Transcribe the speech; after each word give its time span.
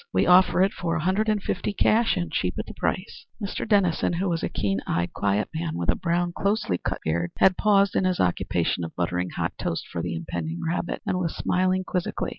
We 0.11 0.25
offer 0.25 0.63
it 0.63 0.73
for 0.73 0.95
a 0.95 1.01
hundred 1.03 1.29
and 1.29 1.43
fifty 1.43 1.73
cash, 1.73 2.17
and 2.17 2.31
cheap 2.31 2.55
at 2.57 2.65
the 2.65 2.73
price." 2.73 3.27
Mr. 3.39 3.69
Dennison, 3.69 4.13
who 4.13 4.27
was 4.29 4.41
a 4.41 4.49
keen 4.49 4.81
eyed, 4.87 5.13
quiet 5.13 5.47
man, 5.53 5.77
with 5.77 5.89
a 5.89 5.95
brown, 5.95 6.33
closely 6.35 6.79
cut 6.79 7.01
beard, 7.03 7.29
had 7.37 7.55
paused 7.55 7.95
in 7.95 8.05
his 8.05 8.19
occupation 8.19 8.83
of 8.83 8.95
buttering 8.95 9.29
hot 9.29 9.53
toast 9.59 9.85
for 9.87 10.01
the 10.01 10.15
impending 10.15 10.59
rabbit, 10.67 11.03
and 11.05 11.19
was 11.19 11.35
smiling 11.35 11.83
quizzically. 11.83 12.29